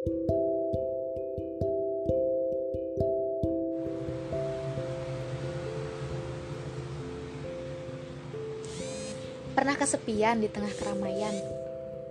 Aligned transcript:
Pernah 0.00 0.16
kesepian 9.76 10.40
di 10.40 10.48
tengah 10.48 10.72
keramaian, 10.80 11.36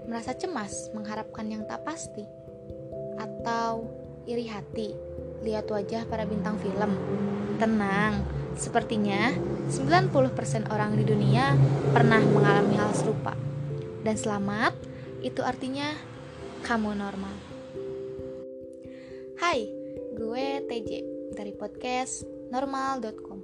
merasa 0.05 0.38
cemas 0.38 0.94
mengharapkan 0.94 1.49
yang 1.49 1.65
tak 1.65 1.81
pasti, 1.81 2.29
atau 3.17 3.90
iri 4.30 4.46
hati 4.46 4.94
lihat 5.42 5.66
wajah 5.66 6.06
para 6.06 6.30
bintang 6.30 6.62
film. 6.62 6.94
Tenang, 7.58 8.21
sepertinya 8.54 9.34
90% 9.74 10.70
orang 10.70 10.94
di 10.94 11.10
dunia 11.10 11.58
pernah 11.90 12.21
mengalami 12.21 12.78
hal 12.78 12.94
serupa. 12.94 13.34
Dan 14.06 14.14
selamat, 14.14 14.78
itu 15.26 15.42
artinya 15.42 15.90
kamu 16.62 16.94
normal. 16.94 17.48
Gue 20.19 20.59
TJ 20.68 20.89
dari 21.32 21.55
podcast 21.55 22.27
normal.com. 22.51 23.39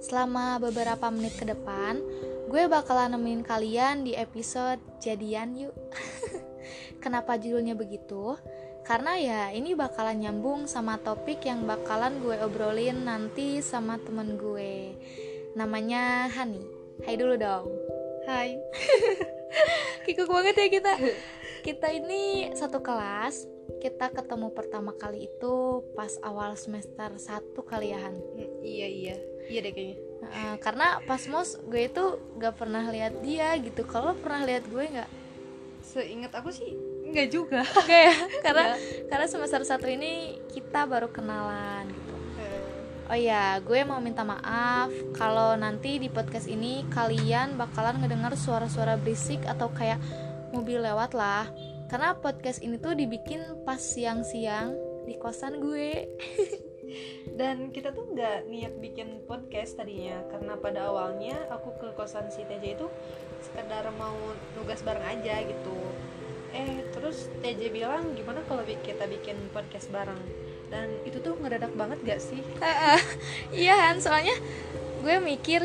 Selama 0.00 0.56
beberapa 0.56 1.12
menit 1.12 1.36
ke 1.36 1.44
depan, 1.44 2.00
gue 2.48 2.64
bakalan 2.72 3.12
nemenin 3.12 3.44
kalian 3.44 4.00
di 4.00 4.16
episode 4.16 4.80
Jadian 4.96 5.52
Yuk. 5.60 5.76
Kenapa 7.04 7.36
judulnya 7.36 7.76
begitu? 7.76 8.32
Karena 8.88 9.20
ya 9.20 9.52
ini 9.52 9.76
bakalan 9.76 10.24
nyambung 10.24 10.64
sama 10.64 10.96
topik 11.04 11.44
yang 11.44 11.68
bakalan 11.68 12.16
gue 12.24 12.40
obrolin 12.40 13.04
nanti 13.04 13.60
sama 13.60 14.00
temen 14.00 14.40
gue. 14.40 14.96
Namanya 15.52 16.32
Hani. 16.32 16.64
Hai 17.04 17.20
dulu 17.20 17.36
dong. 17.36 17.68
Hai. 18.24 18.56
Kikuk 20.08 20.32
banget 20.32 20.56
ya 20.64 20.66
kita. 20.72 20.92
Kita 21.60 21.92
ini 21.92 22.48
satu 22.56 22.80
kelas. 22.80 23.55
Kita 23.82 24.10
ketemu 24.10 24.50
pertama 24.50 24.96
kali 24.96 25.28
itu 25.28 25.84
pas 25.92 26.12
awal 26.24 26.56
semester 26.56 27.16
1 27.16 27.54
kali 27.62 27.92
ya 27.92 27.98
Han. 28.02 28.16
Hmm, 28.16 28.50
iya 28.64 28.88
iya. 28.88 29.16
Iya 29.46 29.60
deh 29.62 29.72
kayaknya. 29.72 29.96
Uh, 30.26 30.56
karena 30.58 30.98
pas 31.06 31.22
mos 31.30 31.60
gue 31.68 31.86
itu 31.86 32.04
gak 32.40 32.56
pernah 32.58 32.84
lihat 32.90 33.20
dia 33.22 33.54
gitu. 33.60 33.86
Kalau 33.86 34.16
pernah 34.18 34.42
lihat 34.42 34.66
gue 34.66 34.84
nggak? 34.84 35.10
Seingat 35.86 36.34
aku 36.34 36.50
sih 36.50 36.74
Enggak 37.06 37.28
juga. 37.30 37.62
Enggak 37.86 38.02
ya? 38.10 38.16
Karena 38.42 38.64
karena 39.06 39.26
semester 39.30 39.62
satu 39.62 39.86
ini 39.86 40.42
kita 40.50 40.84
baru 40.84 41.08
kenalan 41.08 41.86
gitu. 41.88 42.14
Oh 43.06 43.14
iya, 43.14 43.62
gue 43.62 43.86
mau 43.86 44.02
minta 44.02 44.26
maaf 44.26 44.90
kalau 45.14 45.54
nanti 45.54 46.02
di 46.02 46.10
podcast 46.10 46.50
ini 46.50 46.82
kalian 46.90 47.54
bakalan 47.54 48.02
ngedengar 48.02 48.34
suara-suara 48.34 48.98
berisik 48.98 49.46
atau 49.46 49.70
kayak 49.70 50.02
mobil 50.50 50.82
lewat 50.82 51.14
lah. 51.14 51.46
Karena 51.86 52.18
podcast 52.18 52.66
ini 52.66 52.82
tuh 52.82 52.98
dibikin 52.98 53.62
pas 53.62 53.78
siang-siang 53.78 54.74
di 55.06 55.14
kosan 55.14 55.62
gue. 55.62 56.10
Dan 57.38 57.70
kita 57.70 57.94
tuh 57.94 58.10
nggak 58.10 58.50
niat 58.50 58.74
bikin 58.82 59.22
podcast 59.26 59.78
tadinya. 59.78 60.18
Karena 60.30 60.58
pada 60.58 60.90
awalnya 60.90 61.38
aku 61.50 61.78
ke 61.78 61.88
kosan 61.94 62.26
si 62.34 62.42
TJ 62.42 62.78
itu 62.78 62.86
sekedar 63.42 63.86
mau 63.94 64.18
nugas 64.58 64.82
bareng 64.82 65.06
aja 65.06 65.46
gitu. 65.46 65.78
Eh 66.50 66.90
terus 66.90 67.30
TJ 67.42 67.70
bilang 67.70 68.18
gimana 68.18 68.42
kalau 68.50 68.66
kita 68.66 69.06
bikin 69.06 69.38
podcast 69.54 69.86
bareng? 69.94 70.18
Dan 70.66 70.90
itu 71.06 71.22
tuh 71.22 71.38
ngedadak 71.38 71.70
banget 71.78 71.98
gak 72.02 72.20
sih? 72.22 72.42
Iya 73.54 73.74
kan 73.78 74.02
soalnya 74.02 74.34
gue 75.06 75.16
mikir 75.22 75.62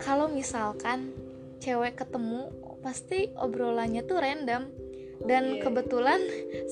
kalau 0.00 0.32
misalkan 0.32 1.12
cewek 1.60 2.00
ketemu 2.00 2.48
pasti 2.80 3.28
obrolannya 3.36 4.00
tuh 4.08 4.24
random 4.24 4.79
dan 5.24 5.56
yeah. 5.56 5.60
kebetulan 5.60 6.20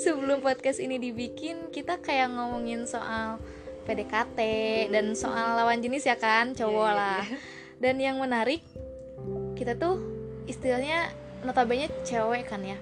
sebelum 0.01 0.41
podcast 0.41 0.81
ini 0.81 0.97
dibikin 0.97 1.69
kita 1.69 2.01
kayak 2.01 2.33
ngomongin 2.33 2.89
soal 2.89 3.37
PDKT 3.85 4.39
dan 4.93 5.17
soal 5.17 5.57
lawan 5.57 5.81
jenis 5.81 6.05
ya 6.05 6.17
kan 6.17 6.53
cowok 6.53 6.73
yeah, 6.73 6.93
yeah, 6.93 7.01
lah 7.01 7.25
yeah. 7.25 7.41
dan 7.81 7.95
yang 8.01 8.17
menarik 8.21 8.61
kita 9.57 9.77
tuh 9.77 10.01
istilahnya 10.49 11.13
notabene 11.45 11.89
cewek 12.05 12.49
kan 12.49 12.65
ya 12.65 12.79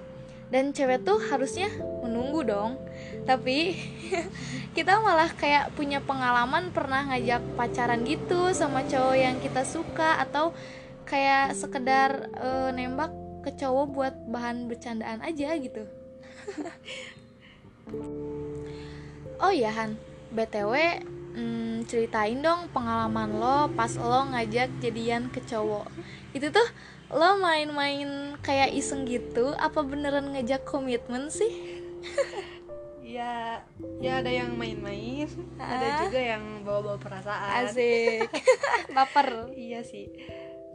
dan 0.47 0.71
cewek 0.71 1.03
tuh 1.03 1.19
harusnya 1.19 1.67
menunggu 2.07 2.47
dong 2.47 2.79
tapi 3.27 3.75
kita 4.77 5.03
malah 5.03 5.35
kayak 5.35 5.75
punya 5.75 5.99
pengalaman 5.99 6.71
pernah 6.71 7.11
ngajak 7.11 7.43
pacaran 7.59 8.07
gitu 8.07 8.55
sama 8.55 8.87
cowok 8.87 9.17
yang 9.19 9.37
kita 9.43 9.67
suka 9.67 10.23
atau 10.23 10.55
kayak 11.07 11.55
sekedar 11.55 12.31
uh, 12.39 12.71
nembak 12.71 13.26
ke 13.47 13.55
cowok 13.55 13.87
buat 13.95 14.15
bahan 14.27 14.67
bercandaan 14.67 15.23
aja 15.23 15.55
gitu. 15.55 15.87
Oh 19.39 19.55
ya 19.55 19.71
Han. 19.71 19.95
Btw 20.35 20.75
hmm, 21.39 21.87
ceritain 21.87 22.43
dong 22.43 22.67
pengalaman 22.75 23.39
lo 23.39 23.71
pas 23.79 23.95
lo 23.95 24.27
ngajak 24.35 24.83
jadian 24.83 25.31
ke 25.31 25.39
cowok 25.47 25.87
itu 26.35 26.51
tuh 26.51 26.67
lo 27.15 27.39
main-main 27.39 28.35
kayak 28.43 28.75
iseng 28.75 29.07
gitu 29.07 29.55
apa 29.55 29.87
beneran 29.87 30.35
ngajak 30.35 30.67
komitmen 30.67 31.31
sih? 31.31 31.79
Ya 33.07 33.63
ya 34.03 34.19
ada 34.19 34.35
yang 34.35 34.59
main-main 34.59 35.31
ada 35.63 36.03
juga 36.03 36.19
yang 36.19 36.67
bawa-bawa 36.67 36.99
perasaan. 36.99 37.71
Asik. 37.71 38.27
Baper. 38.97 39.55
Iya 39.55 39.87
sih 39.87 40.11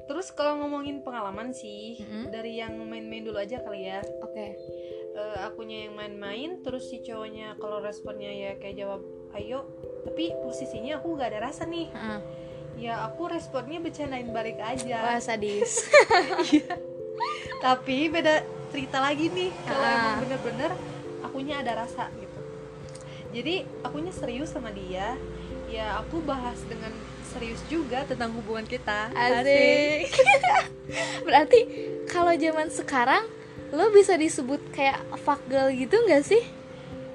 terus 0.10 0.34
kalau 0.34 0.62
ngomongin 0.64 1.06
pengalaman 1.06 1.54
sih 1.54 2.02
mm-hmm. 2.02 2.24
dari 2.34 2.62
yang 2.62 2.78
main-main 2.82 3.26
dulu 3.26 3.38
aja 3.38 3.62
kali 3.62 3.90
ya. 3.90 4.02
Oke. 4.24 4.34
Okay. 4.34 4.50
uh, 5.16 5.20
eh, 5.20 5.38
akunya 5.46 5.90
yang 5.90 5.94
main-main 5.98 6.64
terus 6.64 6.88
si 6.88 7.04
cowoknya 7.04 7.60
kalau 7.60 7.84
responnya 7.84 8.32
ya 8.32 8.52
kayak 8.58 8.80
jawab 8.80 9.02
ayo. 9.38 9.68
Tapi 10.08 10.34
posisinya 10.42 10.98
aku 10.98 11.20
gak 11.20 11.36
ada 11.36 11.52
rasa 11.52 11.68
nih. 11.70 11.88
Uh 11.94 12.42
ya 12.80 13.04
aku 13.06 13.28
responnya 13.30 13.78
bercandain 13.78 14.30
balik 14.32 14.58
aja. 14.62 15.06
Wah 15.06 15.20
sadis. 15.20 15.72
Iya. 16.52 16.74
tapi 17.62 18.10
beda 18.10 18.42
cerita 18.74 18.98
lagi 18.98 19.30
nih. 19.30 19.54
Kalau 19.62 19.86
ah. 19.86 19.94
emang 19.94 20.16
bener-bener 20.26 20.72
akunya 21.22 21.62
ada 21.62 21.86
rasa 21.86 22.10
gitu. 22.18 22.40
Jadi 23.32 23.62
akunya 23.86 24.10
serius 24.10 24.50
sama 24.50 24.74
dia. 24.74 25.14
Ya 25.70 26.02
aku 26.02 26.20
bahas 26.26 26.58
dengan 26.66 26.90
serius 27.32 27.62
juga 27.72 28.04
tentang 28.04 28.36
hubungan 28.36 28.68
kita. 28.68 29.10
Asik. 29.16 30.12
Berarti 31.26 31.60
kalau 32.12 32.36
zaman 32.36 32.68
sekarang 32.68 33.24
lo 33.72 33.88
bisa 33.96 34.20
disebut 34.20 34.60
kayak 34.76 35.00
fuck 35.24 35.40
girl 35.48 35.72
gitu 35.72 35.96
nggak 36.04 36.28
sih? 36.28 36.44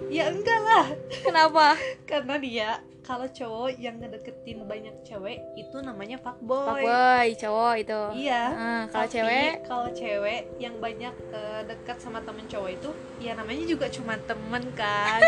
Ya 0.09 0.33
enggak 0.33 0.61
lah. 0.65 0.87
Kenapa? 1.21 1.77
Karena 2.11 2.41
dia 2.41 2.69
kalau 3.07 3.31
cowok 3.31 3.79
yang 3.79 4.03
ngedeketin 4.03 4.67
banyak 4.67 4.91
cewek 5.07 5.39
itu 5.55 5.79
namanya 5.79 6.19
fuckboy. 6.19 6.83
Fuckboy 6.83 7.29
cowok 7.39 7.75
itu. 7.79 8.01
Iya. 8.27 8.43
Nah, 8.51 8.83
kalau 8.91 9.07
cewek 9.07 9.51
kalau 9.63 9.89
cewek 9.95 10.51
yang 10.59 10.75
banyak 10.83 11.15
uh, 11.31 11.63
dekat 11.71 12.03
sama 12.03 12.19
temen 12.27 12.43
cowok 12.51 12.71
itu 12.75 12.91
ya 13.23 13.39
namanya 13.39 13.63
juga 13.63 13.87
cuma 13.95 14.19
temen 14.19 14.75
kan. 14.75 15.23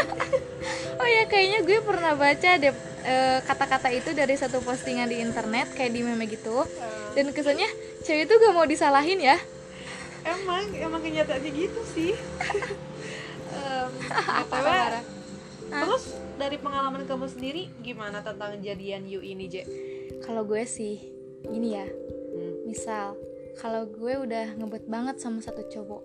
oh 1.00 1.06
ya 1.06 1.30
kayaknya 1.30 1.62
gue 1.62 1.78
pernah 1.78 2.18
baca 2.18 2.50
deh 2.58 2.74
uh, 2.74 3.38
kata-kata 3.46 3.88
itu 3.94 4.10
dari 4.10 4.34
satu 4.34 4.58
postingan 4.58 5.06
di 5.06 5.22
internet 5.22 5.70
kayak 5.70 5.94
di 5.94 6.02
meme 6.02 6.26
gitu. 6.26 6.66
Uh. 6.66 7.14
Dan 7.14 7.30
kesannya 7.30 7.70
cewek 8.02 8.26
itu 8.26 8.34
gak 8.34 8.54
mau 8.58 8.66
disalahin 8.66 9.22
ya. 9.22 9.38
Emang 10.26 10.66
emang 10.74 10.98
kenyataannya 10.98 11.50
gitu 11.54 11.80
sih. 11.94 12.12
um, 13.54 13.90
apa, 14.10 15.06
Terus 15.68 16.04
dari 16.40 16.56
pengalaman 16.56 17.04
kamu 17.04 17.28
sendiri 17.28 17.68
gimana 17.84 18.24
tentang 18.24 18.56
jadian 18.64 19.04
you 19.04 19.20
ini 19.20 19.46
Je? 19.46 19.62
Kalau 20.24 20.42
gue 20.42 20.64
sih 20.64 20.98
gini 21.44 21.76
ya, 21.76 21.86
hmm. 21.86 22.66
misal 22.66 23.14
kalau 23.58 23.86
gue 23.86 24.14
udah 24.18 24.54
ngebet 24.58 24.86
banget 24.88 25.16
sama 25.20 25.42
satu 25.44 25.62
cowok, 25.66 26.02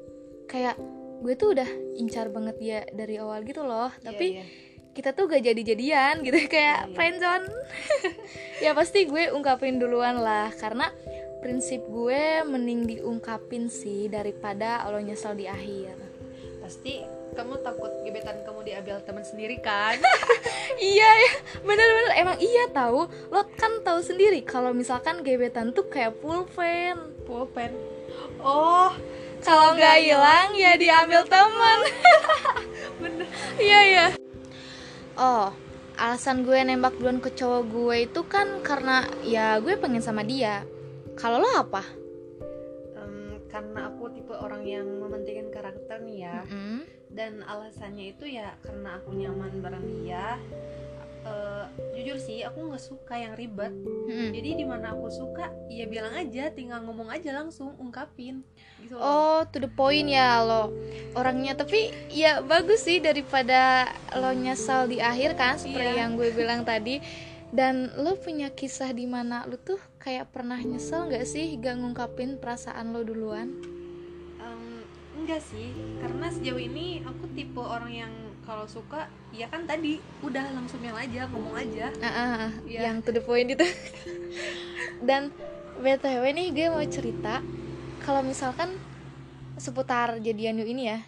kayak 0.50 0.78
gue 1.24 1.34
tuh 1.40 1.56
udah 1.56 1.70
incar 1.98 2.28
banget 2.30 2.56
dia 2.60 2.80
dari 2.92 3.18
awal 3.18 3.42
gitu 3.48 3.64
loh, 3.64 3.90
yeah, 3.90 4.04
tapi 4.04 4.28
yeah. 4.42 4.48
kita 4.94 5.16
tuh 5.16 5.26
gak 5.32 5.42
jadi-jadian 5.42 6.22
gitu 6.22 6.38
kayak 6.54 6.54
yeah, 6.54 6.78
yeah. 6.86 6.94
friendzone. 6.94 7.46
ya 8.66 8.72
pasti 8.76 9.08
gue 9.08 9.32
ungkapin 9.34 9.80
duluan 9.82 10.20
lah 10.20 10.52
karena 10.54 10.92
prinsip 11.42 11.84
gue 11.92 12.46
mending 12.48 12.88
diungkapin 12.88 13.68
sih 13.68 14.08
daripada 14.08 14.86
lo 14.90 15.00
nyesel 15.02 15.36
di 15.36 15.46
akhir. 15.50 15.96
Pasti 16.64 17.23
kamu 17.34 17.60
takut 17.66 17.92
gebetan 18.06 18.38
kamu 18.46 18.60
diambil 18.62 18.96
teman 19.02 19.26
sendiri 19.26 19.58
kan? 19.60 19.98
Iya 20.74 21.06
ya 21.06 21.34
bener-bener 21.62 22.14
emang 22.18 22.38
iya 22.42 22.66
tahu. 22.72 23.06
Lo 23.30 23.46
kan 23.56 23.84
tahu 23.86 24.02
sendiri 24.02 24.42
kalau 24.42 24.74
misalkan 24.74 25.22
gebetan 25.22 25.70
tuh 25.70 25.86
kayak 25.86 26.18
pulpen. 26.18 26.98
Pulpen? 27.30 27.72
Oh 28.42 28.90
kalau 29.44 29.76
nggak 29.76 29.98
hilang 30.02 30.56
ya 30.56 30.74
diambil 30.80 31.22
teman. 31.28 31.80
bener 33.02 33.28
iya 33.66 33.80
ya 33.84 34.06
oh 35.20 35.54
alasan 36.00 36.42
gue 36.42 36.58
nembak 36.58 36.98
duluan 36.98 37.22
ke 37.22 37.30
cowok 37.38 37.64
gue 37.70 37.96
itu 38.10 38.22
kan 38.26 38.66
karena 38.66 39.06
ya 39.22 39.62
gue 39.62 39.78
pengen 39.78 40.02
sama 40.02 40.26
dia. 40.26 40.66
Kalau 41.14 41.38
lo 41.38 41.50
apa? 41.54 41.86
Um, 42.98 43.38
karena 43.46 43.94
aku 43.94 44.10
tipe 44.10 44.34
orang 44.34 44.66
yang 44.66 44.90
mementingkan 44.90 45.54
karakter 45.54 46.02
nih 46.02 46.26
ya. 46.26 46.38
Mm 46.50 46.50
-hmm 46.50 47.03
dan 47.14 47.46
alasannya 47.46 48.18
itu 48.18 48.26
ya 48.26 48.58
karena 48.66 48.98
aku 48.98 49.14
nyaman 49.14 49.62
bareng 49.62 49.86
dia 50.02 50.38
Eh, 51.24 51.66
jujur 51.96 52.20
sih 52.20 52.44
aku 52.44 52.68
nggak 52.68 52.84
suka 52.84 53.16
yang 53.16 53.32
ribet 53.40 53.72
Mm-mm. 53.72 54.36
jadi 54.36 54.60
di 54.60 54.66
mana 54.68 54.92
aku 54.92 55.08
suka 55.08 55.56
ya 55.72 55.88
bilang 55.88 56.12
aja 56.20 56.52
tinggal 56.52 56.84
ngomong 56.84 57.08
aja 57.08 57.32
langsung 57.32 57.72
ungkapin 57.80 58.44
gitu 58.84 59.00
loh. 59.00 59.40
Oh, 59.40 59.40
to 59.48 59.64
the 59.64 59.72
point 59.72 60.12
ya 60.12 60.44
lo 60.44 60.76
orangnya. 61.16 61.56
Tapi 61.56 61.96
ya 62.12 62.44
bagus 62.44 62.84
sih 62.84 63.00
daripada 63.00 63.88
lo 64.12 64.36
nyesal 64.36 64.92
di 64.92 65.00
akhir 65.00 65.40
kan 65.40 65.56
seperti 65.56 65.96
Iya. 65.96 66.04
yang 66.04 66.20
gue 66.20 66.28
bilang 66.36 66.68
tadi. 66.68 67.00
Dan 67.56 67.96
lo 67.96 68.20
punya 68.20 68.52
kisah 68.52 68.92
di 68.92 69.08
mana 69.08 69.48
lo 69.48 69.56
tuh 69.56 69.80
kayak 70.04 70.28
pernah 70.28 70.60
nyesel 70.60 71.08
nggak 71.08 71.24
sih 71.24 71.56
gak 71.56 71.80
ngungkapin 71.80 72.36
perasaan 72.36 72.92
lo 72.92 73.00
duluan? 73.00 73.64
Enggak 75.24 75.40
sih 75.40 75.72
karena 76.04 76.28
sejauh 76.28 76.60
ini 76.60 77.00
aku 77.02 77.32
tipe 77.32 77.56
orang 77.58 77.88
yang 77.88 78.12
kalau 78.44 78.68
suka 78.68 79.08
ya 79.32 79.48
kan 79.48 79.64
tadi 79.64 79.96
udah 80.20 80.52
langsung 80.52 80.84
yang 80.84 81.00
aja 81.00 81.32
ngomong 81.32 81.56
aja 81.56 81.88
Ah, 81.98 82.08
ah, 82.12 82.30
ah, 82.44 82.52
Iya. 82.68 82.92
yang 82.92 83.00
to 83.00 83.16
the 83.16 83.24
point 83.24 83.48
itu. 83.48 83.64
Dan 85.00 85.32
btw 85.80 86.24
nih 86.28 86.52
gue 86.52 86.68
mau 86.68 86.84
cerita 86.84 87.40
kalau 88.04 88.20
misalkan 88.20 88.76
seputar 89.56 90.20
jadian 90.20 90.60
ini 90.60 90.92
ya. 90.92 91.00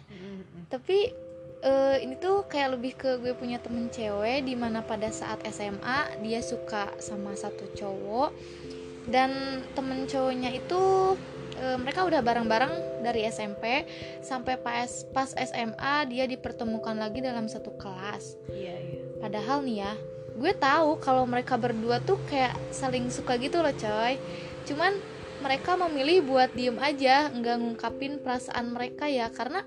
tapi 0.66 1.12
eh, 1.60 1.96
ini 2.02 2.16
tuh 2.16 2.48
kayak 2.48 2.74
lebih 2.74 2.96
ke 2.96 3.20
gue 3.20 3.36
punya 3.36 3.60
temen 3.60 3.86
cewek 3.86 4.42
di 4.42 4.56
mana 4.56 4.80
pada 4.82 5.12
saat 5.12 5.44
SMA 5.46 6.24
dia 6.24 6.40
suka 6.40 6.90
sama 6.98 7.36
satu 7.36 7.68
cowok 7.70 8.32
dan 9.06 9.30
temen 9.76 10.08
cowoknya 10.08 10.50
itu 10.50 11.14
eh, 11.60 11.78
mereka 11.80 12.04
udah 12.04 12.20
bareng-bareng 12.20 13.02
dari 13.02 13.24
SMP 13.28 13.84
sampai 14.20 14.60
pas 14.60 14.88
pas 15.10 15.30
SMA 15.32 15.94
dia 16.10 16.24
dipertemukan 16.28 16.96
lagi 16.96 17.24
dalam 17.24 17.48
satu 17.48 17.74
kelas. 17.76 18.36
Iya 18.52 18.76
iya. 18.76 19.00
Padahal 19.20 19.64
nih 19.64 19.78
ya 19.84 19.92
gue 20.36 20.52
tahu 20.52 21.00
kalau 21.00 21.24
mereka 21.24 21.56
berdua 21.56 21.96
tuh 22.04 22.20
kayak 22.28 22.52
saling 22.68 23.08
suka 23.08 23.40
gitu 23.40 23.64
loh 23.64 23.72
coy. 23.72 24.20
Cuman 24.68 24.92
mereka 25.40 25.76
memilih 25.76 26.24
buat 26.24 26.50
diem 26.56 26.76
aja 26.80 27.28
nggak 27.28 27.56
ngungkapin 27.60 28.20
perasaan 28.20 28.72
mereka 28.72 29.08
ya 29.08 29.32
karena 29.32 29.64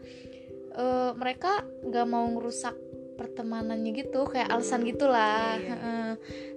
eh, 0.77 1.12
mereka 1.18 1.65
nggak 1.86 2.07
mau 2.09 2.25
ngerusak 2.30 2.77
pertemanannya 3.19 3.91
gitu 3.97 4.30
kayak 4.30 4.47
alasan 4.47 4.88
gitulah. 4.88 5.59
Iya, 5.59 5.65
iya. 5.65 5.75
Heeh. 5.75 6.09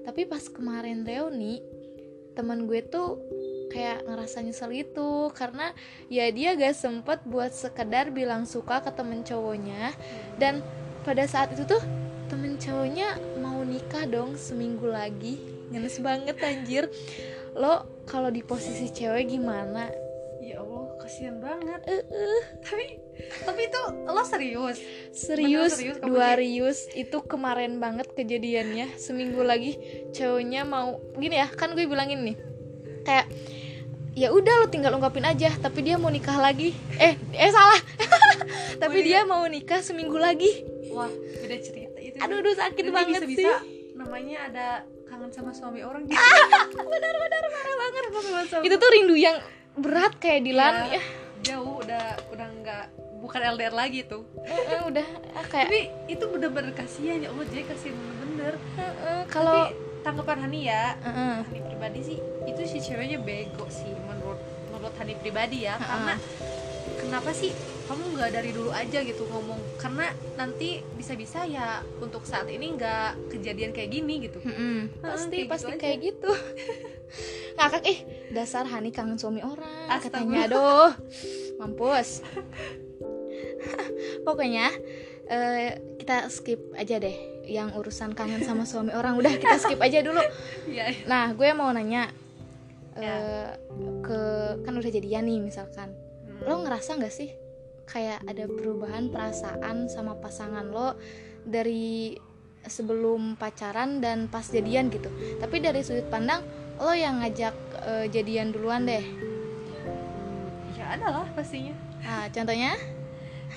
tapi 0.02 0.26
pas 0.26 0.42
kemarin 0.50 1.06
reuni 1.06 1.62
teman 2.34 2.64
gue 2.66 2.80
tuh 2.82 3.20
kayak 3.72 4.04
ngerasa 4.04 4.44
nyesel 4.44 4.70
gitu 4.76 5.32
karena 5.32 5.72
ya 6.12 6.28
dia 6.28 6.52
gak 6.52 6.76
sempet 6.76 7.24
buat 7.24 7.56
sekedar 7.56 8.12
bilang 8.12 8.44
suka 8.44 8.84
ke 8.84 8.92
temen 8.92 9.24
cowoknya. 9.24 9.96
Dan 10.36 10.60
pada 11.02 11.24
saat 11.26 11.50
itu 11.56 11.64
tuh 11.66 11.82
temen 12.32 12.56
cowoknya 12.56 13.20
mau 13.44 13.60
nikah 13.60 14.08
dong 14.08 14.36
seminggu 14.40 14.88
lagi. 14.88 15.36
Ngenes 15.68 16.00
banget 16.00 16.36
anjir. 16.40 16.88
Lo 17.52 17.84
kalau 18.08 18.32
di 18.32 18.40
posisi 18.40 18.88
cewek 18.88 19.36
gimana? 19.36 19.92
Ya 20.40 20.64
Allah 20.64 20.96
kasihan 20.96 21.36
banget. 21.38 21.80
Eh, 21.86 22.02
eh. 22.02 22.44
tapi 22.64 22.86
tapi 23.44 23.60
itu 23.68 23.82
lo 24.08 24.22
serius? 24.24 24.78
Serius 25.12 25.76
serius 25.76 26.00
dua 26.00 26.40
rius. 26.40 26.88
Itu 26.96 27.20
kemarin 27.24 27.76
banget 27.76 28.08
kejadiannya. 28.16 28.96
Seminggu 28.96 29.44
lagi 29.44 29.76
cowoknya 30.16 30.64
mau 30.64 30.96
gini 31.20 31.36
ya 31.36 31.52
kan 31.52 31.76
gue 31.76 31.84
bilangin 31.84 32.32
nih. 32.32 32.36
Kayak 33.04 33.26
ya 34.12 34.28
udah 34.28 34.54
lo 34.58 34.66
tinggal 34.66 34.92
ungkapin 34.92 35.24
aja 35.24 35.48
tapi 35.56 35.82
dia 35.82 35.96
mau 35.96 36.08
nikah 36.08 36.36
lagi. 36.36 36.76
Eh 36.96 37.16
eh 37.32 37.50
salah. 37.50 37.80
Tapi 38.82 38.92
Oh, 38.92 39.00
iya. 39.00 39.06
dia 39.06 39.20
mau 39.22 39.44
nikah 39.46 39.78
seminggu 39.78 40.16
lagi. 40.16 40.64
Wah 40.90 41.08
beda 41.38 41.56
cerita 41.58 41.96
itu. 41.96 42.16
Aduh 42.18 42.38
aduh 42.38 42.52
sakit 42.52 42.84
banget 42.88 43.22
bisa-bisa 43.22 43.62
sih. 43.62 43.94
namanya 43.94 44.38
ada 44.46 44.66
kangen 45.06 45.30
sama 45.30 45.50
suami 45.50 45.80
orang 45.80 46.04
gitu. 46.04 46.18
Benar 46.92 47.14
benar 47.16 47.42
parah 47.46 47.74
banget. 47.78 48.02
Itu 48.60 48.74
tuh 48.76 48.90
rindu 48.90 49.14
yang 49.14 49.38
berat 49.74 50.18
kayak 50.18 50.42
Dilan 50.42 50.74
Iya. 50.84 50.92
ya. 50.92 51.02
jauh 51.42 51.80
udah 51.80 52.04
udah 52.30 52.48
nggak 52.60 52.84
bukan 53.18 53.40
LDR 53.48 53.72
lagi 53.72 54.02
tuh. 54.02 54.22
Eh, 54.42 54.82
udah 54.82 55.06
ah, 55.32 55.44
kayak 55.44 55.68
tapi 55.70 55.80
itu 56.06 56.24
bener-bener 56.24 56.70
kasihan 56.70 57.18
ya 57.18 57.30
Allah 57.30 57.46
jadi 57.46 57.64
kasihan 57.64 57.94
bener-bener. 57.96 58.54
Kalau 59.26 59.70
tanggapan 60.02 60.38
Hani 60.40 60.60
ya 60.66 60.98
eh, 60.98 61.08
eh. 61.08 61.36
Hani 61.42 61.60
pribadi 61.62 62.00
sih 62.04 62.18
itu 62.72 62.80
si 62.80 62.88
ceweknya 62.88 63.18
bego 63.18 63.68
sih 63.68 63.92
menurut 64.02 64.40
menurut 64.66 64.94
Hani 64.96 65.14
pribadi 65.14 65.62
ya. 65.62 65.76
Ha-ha. 65.76 65.84
karena 65.86 66.14
kenapa 66.98 67.30
sih 67.30 67.52
kamu 67.82 68.16
nggak 68.16 68.30
dari 68.32 68.50
dulu 68.50 68.70
aja 68.70 68.98
gitu 68.98 69.26
ngomong? 69.26 69.60
Karena 69.76 70.08
nanti 70.34 70.80
bisa-bisa 70.92 71.44
ya 71.44 71.84
untuk 71.98 72.24
saat 72.24 72.48
ini 72.48 72.72
nggak 72.72 73.28
kejadian 73.28 73.70
kayak 73.70 73.92
gini 73.92 74.24
gitu. 74.24 74.40
Mm-mm, 74.40 74.88
Ah, 75.00 75.12
pasti 75.12 75.36
kayak 75.38 75.50
pasti 75.50 75.60
gitu 75.62 75.68
aja. 75.68 75.78
kayak 75.78 75.98
gitu. 76.00 76.30
Ngakak 77.58 77.82
eh 77.84 77.98
dasar 78.30 78.64
Hani 78.64 78.88
kangen 78.88 79.20
suami 79.20 79.44
orang 79.44 79.68
Astagfirullah. 79.90 80.00
katanya. 80.00 80.38
Aduh 80.48 80.90
mampus. 81.58 82.24
Pokoknya 84.26 84.72
eh, 85.26 85.70
kita 85.96 86.26
skip 86.28 86.72
aja 86.72 86.96
deh 86.96 87.14
yang 87.44 87.74
urusan 87.74 88.14
kangen 88.14 88.40
sama 88.40 88.64
suami 88.64 88.90
orang. 88.90 89.14
Udah 89.14 89.30
kita 89.32 89.58
skip 89.58 89.78
aja 89.78 90.00
dulu. 90.00 90.22
Ya 90.64 90.88
nah 91.04 91.28
gue 91.28 91.50
mau 91.52 91.68
nanya 91.68 92.08
eh, 92.96 93.02
Ya. 93.02 93.16
ke 94.02 94.20
kan 94.62 94.74
udah 94.74 94.90
jadian 94.90 95.24
nih 95.24 95.40
misalkan. 95.40 95.92
Hmm. 95.92 96.42
lo 96.42 96.54
ngerasa 96.66 96.98
nggak 96.98 97.14
sih 97.14 97.30
kayak 97.84 98.22
ada 98.24 98.46
perubahan 98.46 99.08
perasaan 99.08 99.86
sama 99.86 100.16
pasangan 100.16 100.66
lo 100.66 100.98
dari 101.42 102.14
sebelum 102.62 103.34
pacaran 103.34 103.98
dan 103.98 104.26
pas 104.26 104.46
jadian 104.46 104.86
gitu? 104.88 105.10
Tapi 105.38 105.58
dari 105.58 105.82
sudut 105.82 106.06
pandang 106.08 106.42
lo 106.78 106.90
yang 106.90 107.18
ngajak 107.20 107.54
eh, 107.82 108.06
jadian 108.08 108.50
duluan 108.50 108.86
deh. 108.86 109.02
Ya 110.74 110.94
ada 110.94 111.06
lah 111.10 111.26
pastinya. 111.34 111.74
Nah 112.02 112.26
contohnya? 112.28 112.74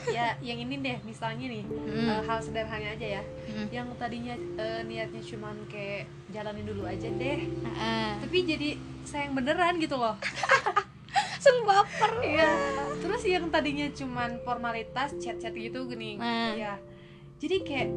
Ya 0.06 0.38
yang 0.38 0.62
ini 0.62 0.78
deh 0.86 0.98
misalnya 1.02 1.50
nih 1.50 1.66
Mm, 1.66 2.06
eh, 2.06 2.22
hal 2.22 2.38
sederhana 2.38 2.94
aja 2.94 3.08
ya. 3.18 3.24
Mm, 3.50 3.68
yang 3.74 3.88
tadinya 3.98 4.36
eh, 4.38 4.82
niatnya 4.86 5.22
cuman 5.24 5.56
kayak 5.66 6.06
jalanin 6.30 6.66
dulu 6.66 6.86
aja 6.86 7.10
deh. 7.10 7.50
Ah. 7.74 8.14
tapi 8.22 8.46
jadi 8.46 8.78
sayang 9.06 9.34
beneran 9.34 9.78
gitu 9.78 9.96
loh 9.96 10.18
Langsung 11.16 11.62
baper 11.64 12.12
Iya. 12.20 12.50
Terus 12.98 13.22
yang 13.24 13.48
tadinya 13.48 13.86
cuman 13.88 14.42
formalitas 14.42 15.14
chat-chat 15.16 15.54
gitu 15.54 15.86
gini. 15.86 16.18
Nah. 16.18 16.52
Ya. 16.52 16.74
Jadi 17.38 17.62
kayak 17.62 17.90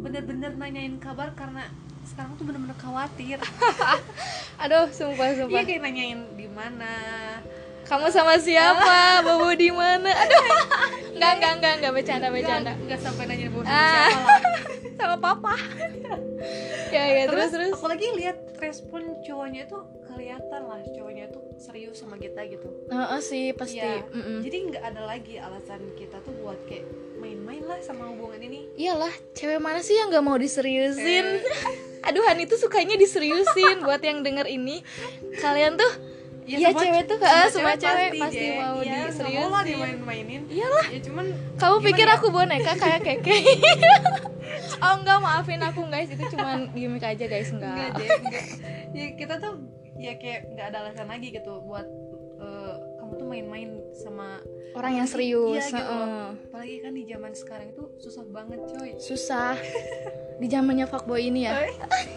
bener-bener 0.00 0.52
nanyain 0.52 0.96
kabar 0.96 1.30
karena 1.32 1.68
sekarang 2.02 2.32
tuh 2.34 2.44
bener-bener 2.44 2.72
khawatir. 2.74 3.36
aduh 4.62 4.88
sumpah 4.88 5.28
Iya 5.28 5.36
sumpah 5.38 5.62
kayak 5.62 5.82
nanyain 5.82 6.20
di 6.32 6.48
mana. 6.48 6.92
kamu 7.84 8.08
sama 8.08 8.34
siapa 8.34 9.20
bobo 9.20 9.52
di 9.52 9.68
mana 9.68 10.08
aduh 10.24 10.40
nggak 11.12 11.32
nggak 11.36 11.52
nggak 11.54 11.74
nggak 11.76 11.92
bercanda 11.92 12.32
bercanda 12.32 12.72
Nggak- 12.80 12.96
sampai 12.98 13.24
nanyain 13.26 13.52
bos 13.52 13.68
Ah. 13.68 14.08
siapa 14.08 14.24
lah. 14.24 14.40
sama 14.94 15.16
papa 15.20 15.52
ya 16.88 17.02
ya 17.04 17.22
terus 17.28 17.52
terus 17.52 17.76
apalagi 17.76 18.08
lihat 18.16 18.40
respon 18.56 19.04
cowoknya 19.20 19.68
tuh 19.68 19.84
kelihatan 20.14 20.62
lah 20.62 20.80
cowoknya 20.86 21.26
tuh 21.28 21.42
serius 21.56 21.98
sama 21.98 22.14
kita 22.16 22.40
gitu. 22.44 22.70
Heeh 22.86 23.20
sih 23.20 23.50
pasti. 23.52 23.82
Mm-mm. 23.82 24.40
Jadi 24.40 24.56
nggak 24.68 24.84
ada 24.84 25.02
lagi 25.04 25.34
alasan 25.36 25.92
kita 25.92 26.18
tuh 26.20 26.34
buat 26.36 26.58
kayak 26.64 26.86
main-main 27.16 27.62
lah 27.62 27.78
sama 27.80 28.06
hubungan 28.06 28.38
ini. 28.38 28.70
Iyalah, 28.74 29.12
cewek 29.32 29.58
mana 29.58 29.80
sih 29.80 29.94
yang 29.94 30.08
gak 30.08 30.20
mau 30.20 30.34
diseriusin? 30.34 31.26
Eh. 31.40 31.42
Aduh, 32.06 32.20
Han 32.22 32.38
itu 32.38 32.54
sukanya 32.54 32.94
diseriusin 32.94 33.80
buat 33.80 33.98
yang 33.98 34.20
denger 34.20 34.46
ini. 34.46 34.84
Kalian 35.36 35.74
tuh 35.74 36.14
Iya, 36.44 36.70
semua- 36.70 36.82
cewek 36.84 37.02
tuh, 37.08 37.16
ah, 37.18 37.48
semua 37.48 37.72
cewek 37.72 38.20
pasti 38.20 38.36
Jay. 38.36 38.60
mau 38.60 38.76
nggak 38.76 39.08
diseriusin. 39.08 39.48
mau 39.48 39.64
dimain-mainin 39.64 40.42
iyalah, 40.44 40.86
ya 40.92 41.00
cuman 41.00 41.26
kamu 41.56 41.76
pikir 41.82 42.04
ya? 42.04 42.20
aku 42.20 42.28
boneka 42.28 42.76
kayak 42.84 43.00
keke? 43.00 43.32
oh 44.76 44.92
enggak, 44.92 45.18
maafin 45.18 45.64
aku 45.64 45.88
guys, 45.88 46.04
itu 46.06 46.20
cuma 46.28 46.68
gimmick 46.70 47.00
aja 47.00 47.24
guys, 47.24 47.48
enggak 47.48 47.72
enggak. 47.72 47.96
deh 47.96 48.08
enggak 48.20 48.44
ya 49.00 49.06
kita 49.16 49.34
tuh 49.40 49.56
ya 50.04 50.14
kayak 50.14 50.40
nggak 50.48 50.66
ada 50.66 50.78
alasan 50.82 51.06
lagi 51.06 51.28
gitu 51.30 51.60
buat 51.60 51.86
eh, 52.36 52.72
kamu 52.96 53.12
tuh 53.14 53.26
main-main 53.26 53.70
sama 53.94 54.38
Orang 54.72 54.90
yang 54.92 55.06
Apalagi- 55.06 55.30
serius, 55.30 55.54
iya 55.62 55.70
gitu 55.72 55.94
heeh. 55.94 56.26
apalagi 56.44 56.74
kan 56.80 56.92
di 56.92 57.02
zaman 57.04 57.32
sekarang 57.32 57.66
itu 57.70 57.82
susah 57.96 58.24
banget 58.26 58.58
coy 58.68 58.90
susah. 58.98 59.54
Di 60.34 60.46
zamannya 60.46 60.82
fuckboy 60.84 61.22
ini 61.24 61.46
ya. 61.46 61.54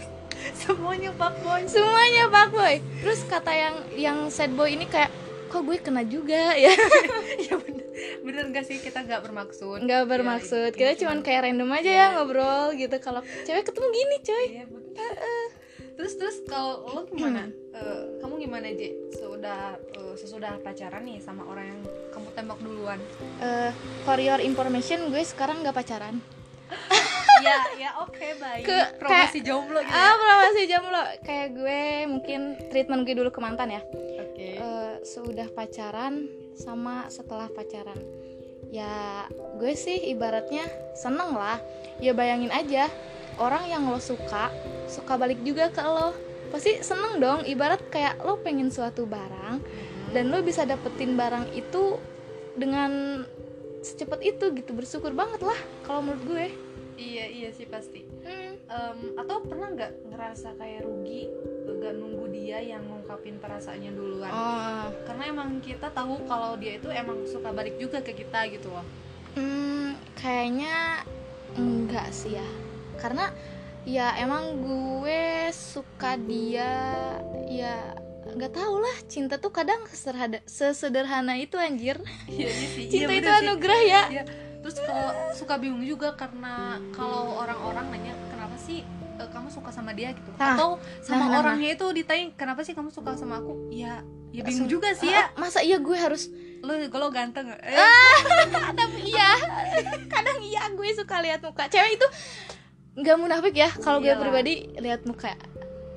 semuanya 0.60 1.14
fuckboy 1.14 1.62
Semuanya 1.66 2.26
fuckboy. 2.28 2.76
Terus 2.98 3.22
kata 3.24 3.52
yang 3.52 3.76
yang 3.96 4.18
sad 4.28 4.52
boy 4.52 4.70
ini 4.70 4.86
kayak 4.86 5.14
kok 5.48 5.62
gue 5.62 5.78
kena 5.78 6.02
juga 6.04 6.58
ya. 6.58 6.74
ya 7.46 7.54
bener 7.56 7.86
bener 8.20 8.44
nggak 8.48 8.62
sih 8.64 8.78
kita 8.78 9.02
nggak 9.02 9.22
bermaksud 9.22 9.80
nggak 9.80 10.02
Ya, 10.02 10.06
bermaksud 10.08 10.70
ini 10.70 10.76
kita 10.76 10.92
cuman- 10.96 11.00
cuman 11.14 11.18
kayak 11.24 11.42
random 11.44 11.70
aja 11.72 11.82
Iya. 11.84 11.98
ya 12.00 12.08
ngobrol 12.12 12.66
gitu 12.74 12.98
kalau 13.00 13.22
cewek 13.44 13.64
ketemu 13.64 13.88
gini 13.92 14.18
coy 14.20 14.46
Iya, 14.48 14.64
bener. 14.68 15.47
Terus 15.98 16.14
terus 16.14 16.38
kalau 16.46 16.86
lo 16.94 17.02
gimana? 17.10 17.50
Eh, 17.74 18.22
kamu 18.22 18.38
gimana 18.38 18.70
Je 18.78 18.94
sudah 19.18 19.76
eh, 19.82 20.14
sesudah 20.14 20.62
pacaran 20.62 21.02
nih 21.04 21.18
sama 21.18 21.44
orang 21.50 21.66
yang 21.74 21.82
kamu 22.14 22.30
tembak 22.38 22.60
duluan. 22.62 23.02
Eh, 23.42 23.74
for 24.06 24.22
your 24.22 24.38
information 24.38 25.10
gue 25.10 25.26
sekarang 25.26 25.66
nggak 25.66 25.76
pacaran. 25.76 26.22
Ya 27.38 27.62
ya 27.78 27.92
oke 28.02 28.28
baik. 28.42 28.66
Ke- 28.66 28.98
promosi 28.98 29.46
jomblo 29.46 29.78
gitu 29.86 29.94
ah 29.94 30.10
ya 30.10 30.18
promosi 30.18 30.62
jomblo. 30.66 31.02
Kayak 31.22 31.48
gue 31.54 31.82
mungkin 32.10 32.40
treatment 32.74 33.06
gue 33.06 33.14
dulu 33.14 33.30
ke 33.30 33.38
mantan 33.38 33.78
ya. 33.78 33.82
Oke. 34.26 34.58
Eh, 34.58 34.94
sudah 35.06 35.46
pacaran 35.54 36.26
sama 36.58 37.06
setelah 37.14 37.46
pacaran. 37.54 38.02
Ya 38.74 39.30
gue 39.62 39.74
sih 39.78 40.10
ibaratnya 40.10 40.66
seneng 40.98 41.38
lah. 41.38 41.62
Ya 42.02 42.18
bayangin 42.18 42.50
aja 42.50 42.90
orang 43.38 43.70
yang 43.70 43.88
lo 43.90 44.02
suka 44.02 44.50
suka 44.90 45.18
balik 45.18 45.42
juga 45.42 45.70
ke 45.70 45.82
lo. 45.82 46.14
Pasti 46.48 46.80
seneng 46.80 47.20
dong 47.20 47.44
ibarat 47.44 47.82
kayak 47.92 48.24
lo 48.24 48.40
pengen 48.40 48.72
suatu 48.72 49.04
barang 49.04 49.60
dan 50.16 50.32
lo 50.32 50.40
bisa 50.40 50.64
dapetin 50.64 51.20
barang 51.20 51.52
itu 51.54 52.00
dengan 52.56 53.24
secepat 53.84 54.24
itu 54.24 54.52
gitu. 54.56 54.72
Bersyukur 54.74 55.12
banget 55.14 55.44
lah 55.44 55.60
kalau 55.84 56.02
menurut 56.04 56.24
gue. 56.24 56.48
Iya 56.98 57.26
iya 57.30 57.50
sih 57.54 57.70
pasti. 57.70 58.02
Hmm. 58.26 58.58
Em, 58.68 59.00
atau 59.22 59.46
pernah 59.46 59.70
nggak 59.70 60.12
ngerasa 60.12 60.58
kayak 60.58 60.82
rugi 60.84 61.30
gak 61.78 61.94
nunggu 61.94 62.26
dia 62.34 62.58
yang 62.60 62.84
ngungkapin 62.90 63.38
perasaannya 63.38 63.92
duluan? 63.94 64.34
Oh. 64.34 64.90
Karena 65.06 65.24
emang 65.30 65.62
kita 65.62 65.94
tahu 65.94 66.26
kalau 66.26 66.58
dia 66.58 66.82
itu 66.82 66.90
emang 66.90 67.24
suka 67.30 67.54
balik 67.54 67.78
juga 67.78 68.02
ke 68.02 68.18
kita 68.18 68.50
gitu 68.50 68.74
loh. 68.74 68.84
Hmm, 69.38 69.94
kayaknya 70.18 71.06
enggak 71.54 72.10
sih 72.10 72.36
ya. 72.36 72.48
Karena 72.98 73.32
ya 73.88 74.12
emang 74.20 74.60
gue 74.60 75.48
suka 75.56 76.20
dia 76.20 76.76
ya 77.48 77.96
nggak 78.28 78.52
tahu 78.52 78.76
lah 78.84 78.98
cinta 79.08 79.40
tuh 79.40 79.56
kadang 79.56 79.80
sesederhana, 79.88 80.44
sesederhana 80.44 81.34
itu 81.40 81.56
anjir. 81.56 81.98
Sih 82.28 82.90
cinta 82.92 83.14
iya, 83.16 83.22
itu 83.24 83.30
sih. 83.32 83.40
anugerah 83.48 83.82
ya. 83.88 84.04
Iya. 84.12 84.26
terus 84.58 84.84
kalau 84.84 85.16
suka 85.32 85.56
bingung 85.56 85.86
juga 85.88 86.12
karena 86.20 86.76
kalau 86.92 87.40
orang-orang 87.40 87.88
nanya 87.88 88.14
kenapa 88.28 88.60
sih 88.60 88.84
eh, 89.16 89.30
kamu 89.32 89.48
suka 89.48 89.72
sama 89.72 89.96
dia? 89.96 90.12
gitu. 90.12 90.28
Nah, 90.36 90.60
atau 90.60 90.76
sama 91.00 91.24
nah, 91.24 91.28
nah, 91.32 91.40
orangnya 91.40 91.72
itu 91.80 91.88
ditanya 91.96 92.36
kenapa 92.36 92.68
sih 92.68 92.76
kamu 92.76 92.92
suka 92.92 93.16
sama 93.16 93.40
aku? 93.40 93.72
Ya 93.72 94.04
ya 94.36 94.44
bingung 94.44 94.68
juga 94.68 94.92
sih 94.92 95.08
ya. 95.08 95.32
Ah, 95.32 95.40
masa 95.40 95.64
iya 95.64 95.80
gue 95.80 95.96
harus 95.96 96.28
lo 96.60 96.74
kalau 96.92 97.08
ganteng 97.14 97.48
eh, 97.48 98.20
tapi 98.80 99.08
iya. 99.08 99.40
Kadang 100.14 100.44
iya 100.44 100.68
gue 100.68 100.90
suka 101.00 101.24
lihat 101.24 101.40
muka 101.48 101.72
cewek 101.72 101.96
itu 101.96 102.08
nggak 102.98 103.16
munafik 103.16 103.54
ya 103.54 103.70
kalau 103.78 104.02
gue 104.02 104.10
Iyalah. 104.10 104.22
pribadi 104.22 104.54
lihat 104.76 105.06
muka. 105.06 105.38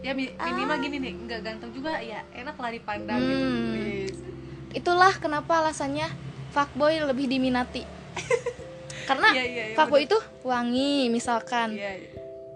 Ya 0.01 0.13
mi- 0.13 0.33
minimal 0.33 0.77
gini 0.81 0.97
nih 0.97 1.13
nggak 1.19 1.41
ganteng 1.41 1.73
juga 1.73 1.97
ya 1.99 2.25
enak 2.33 2.57
lah 2.57 2.71
dipandang 2.71 3.21
gitu. 3.21 3.45
Hmm. 3.45 3.73
Wis. 3.75 4.17
itulah 4.71 5.11
kenapa 5.17 5.59
alasannya 5.59 6.07
fuckboy 6.53 7.01
lebih 7.03 7.27
diminati. 7.27 7.83
Karena 9.09 9.35
Iya, 9.35 9.45
iya, 9.45 9.65
iya, 9.73 9.77
fuckboy 9.77 10.05
itu 10.05 10.19
wangi 10.43 11.09
misalkan. 11.09 11.75
Iya, 11.75 11.91
iya. 11.99 12.11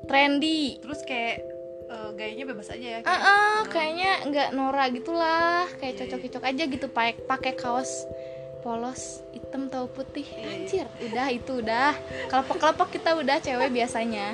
trendy. 0.05 0.79
Terus 0.79 1.01
kayak 1.03 1.37
eh, 1.85 2.11
gayanya 2.15 2.45
bebas 2.47 2.69
aja 2.69 2.87
ya 2.87 2.99
Ah, 2.99 3.03
kayak, 3.03 3.23
ah, 3.25 3.61
kayaknya 3.67 4.11
nggak 4.29 4.49
Nora 4.53 4.85
gitulah, 4.89 5.65
kayak 5.75 5.93
Iya, 5.95 6.01
cocok-cocok 6.07 6.45
aja 6.45 6.63
gitu 6.65 6.87
pakai 6.89 7.17
pakai 7.25 7.53
kaos 7.57 8.07
polos 8.65 9.21
hitam 9.31 9.69
atau 9.69 9.85
putih. 9.87 10.25
Iya. 10.25 10.49
Anjir, 10.49 10.87
udah 11.05 11.27
itu 11.29 11.53
udah. 11.61 11.93
Kelopak-kelopak 12.27 12.89
kita 12.91 13.13
udah 13.15 13.37
cewek 13.39 13.69
biasanya. 13.71 14.33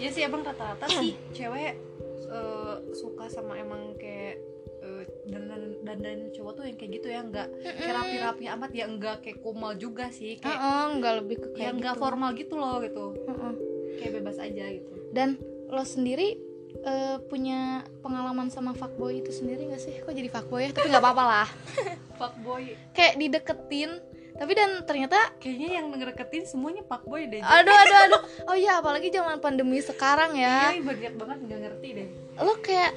ya 0.00 0.10
sih 0.10 0.24
emang 0.24 0.42
rata-rata 0.42 0.90
sih 0.90 1.14
cewek 1.36 1.78
eh, 2.26 2.74
suka 2.90 3.30
sama 3.30 3.54
emang 3.54 3.94
kayak 3.94 4.34
eh, 4.82 5.04
dandan 5.30 5.78
dandan 5.84 6.32
cowok 6.34 6.52
tuh 6.56 6.64
yang 6.66 6.74
kayak 6.74 6.92
gitu 6.96 7.06
ya 7.06 7.20
nggak 7.22 7.46
kayak 7.62 7.94
rapi-rapi 7.94 8.44
amat 8.50 8.70
ya 8.74 8.84
enggak 8.90 9.22
kayak 9.22 9.38
kumal 9.38 9.78
juga 9.78 10.10
sih 10.10 10.42
kayak 10.42 10.58
Heeh, 10.58 10.84
nggak 10.98 11.14
lebih 11.22 11.36
ke 11.38 11.48
ya 11.54 11.54
kayak 11.54 11.72
nggak 11.78 11.94
gitu. 11.94 12.02
formal 12.02 12.30
gitu 12.34 12.54
loh 12.58 12.76
gitu 12.82 13.04
Heeh. 13.30 13.52
kayak 14.00 14.12
bebas 14.18 14.36
aja 14.42 14.64
gitu 14.74 14.90
Dan 15.12 15.28
lo 15.70 15.84
sendiri 15.86 16.34
eh, 16.80 17.16
punya 17.28 17.84
pengalaman 18.00 18.48
sama 18.48 18.72
fuckboy 18.72 19.20
itu 19.20 19.30
sendiri 19.30 19.68
gak 19.68 19.82
sih? 19.82 20.00
Kok 20.00 20.12
jadi 20.12 20.28
fuckboy 20.32 20.60
ya? 20.66 20.70
Tapi 20.72 20.88
nggak 20.88 21.04
apa-apa 21.04 21.24
lah. 21.24 21.48
fuckboy 22.20 22.72
Kayak 22.96 23.14
dideketin, 23.20 23.90
tapi 24.32 24.52
dan 24.56 24.82
ternyata 24.88 25.18
kayaknya 25.38 25.68
yang 25.78 25.86
ngereketin 25.92 26.48
semuanya 26.48 26.80
fuckboy 26.88 27.28
deh 27.28 27.44
aduh 27.44 27.76
aduh 27.76 27.98
aduh. 28.08 28.22
Oh 28.50 28.56
iya, 28.56 28.80
apalagi 28.80 29.12
zaman 29.12 29.38
pandemi 29.44 29.78
sekarang 29.78 30.34
ya. 30.34 30.72
Iya, 30.72 30.82
banyak 30.82 31.14
banget 31.20 31.38
nggak 31.46 31.60
ngerti 31.68 31.88
deh 31.94 32.08
lo 32.40 32.56
kayak 32.64 32.92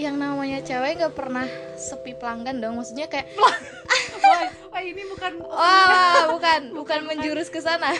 yang 0.00 0.16
namanya 0.16 0.64
cewek 0.64 1.04
gak 1.04 1.12
pernah 1.12 1.44
sepi 1.76 2.16
pelanggan 2.16 2.64
dong 2.64 2.80
maksudnya 2.80 3.10
kayak 3.12 3.28
wah, 3.40 3.56
wah 4.72 4.80
ini 4.80 5.02
bukan 5.04 5.32
wah 5.44 6.32
bukan 6.32 6.60
bukan 6.72 7.00
menjurus 7.04 7.52
ke 7.52 7.60
sana 7.60 7.92